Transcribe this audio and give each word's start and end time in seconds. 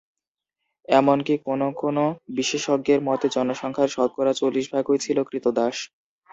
এমনকি 0.87 1.33
কোনো 1.45 1.67
কোনো 1.81 2.03
বিশেষজ্ঞের 2.37 2.99
মতে 3.07 3.27
জনসংখ্যার 3.35 3.89
শতকরা 3.95 4.31
চল্লিশভাগই 4.39 4.99
ছিল 5.05 5.17
কৃতদাস। 5.29 5.75